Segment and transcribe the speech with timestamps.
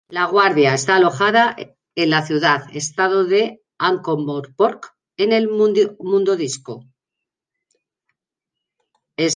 [0.09, 1.55] La Guardia está alojada
[1.95, 6.87] en la Ciudad-Estado de Ankh-Morpork en el Mundodisco.